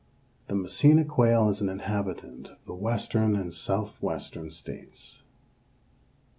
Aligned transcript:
The 0.47 0.55
massena 0.55 1.05
quail 1.05 1.47
is 1.47 1.61
an 1.61 1.69
inhabitant 1.69 2.49
of 2.49 2.65
the 2.65 2.73
western 2.73 3.35
and 3.35 3.53
southwestern 3.53 4.49
states. 4.49 5.21